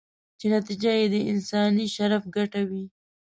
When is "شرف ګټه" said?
1.95-2.61